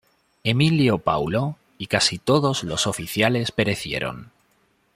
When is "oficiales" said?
2.87-3.51